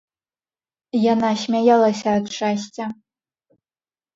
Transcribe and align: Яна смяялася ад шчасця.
Яна 1.13 1.29
смяялася 1.43 2.07
ад 2.21 2.25
шчасця. 2.37 2.85